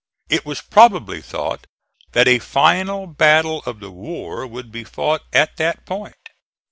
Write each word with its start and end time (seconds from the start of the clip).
It 0.29 0.47
was 0.47 0.61
probably 0.61 1.21
thought 1.21 1.67
that 2.13 2.27
a 2.27 2.39
final 2.39 3.05
battle 3.05 3.61
of 3.67 3.79
the 3.81 3.91
war 3.91 4.47
would 4.47 4.71
be 4.71 4.83
fought 4.83 5.21
at 5.31 5.57
that 5.57 5.85
point. 5.85 6.17